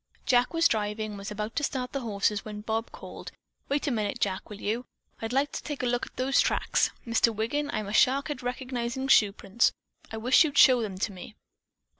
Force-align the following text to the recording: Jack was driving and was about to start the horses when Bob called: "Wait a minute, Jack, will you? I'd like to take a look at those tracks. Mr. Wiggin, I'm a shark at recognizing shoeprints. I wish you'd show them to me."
Jack 0.25 0.51
was 0.51 0.67
driving 0.67 1.11
and 1.11 1.17
was 1.19 1.29
about 1.29 1.55
to 1.55 1.61
start 1.63 1.91
the 1.91 1.99
horses 1.99 2.43
when 2.43 2.61
Bob 2.61 2.91
called: 2.91 3.31
"Wait 3.69 3.85
a 3.85 3.91
minute, 3.91 4.19
Jack, 4.19 4.49
will 4.49 4.59
you? 4.59 4.85
I'd 5.21 5.31
like 5.31 5.51
to 5.51 5.61
take 5.61 5.83
a 5.83 5.85
look 5.85 6.07
at 6.07 6.15
those 6.15 6.41
tracks. 6.41 6.89
Mr. 7.05 7.31
Wiggin, 7.31 7.69
I'm 7.71 7.85
a 7.87 7.93
shark 7.93 8.31
at 8.31 8.41
recognizing 8.41 9.07
shoeprints. 9.09 9.73
I 10.11 10.17
wish 10.17 10.43
you'd 10.43 10.57
show 10.57 10.81
them 10.81 10.97
to 10.97 11.11
me." 11.11 11.35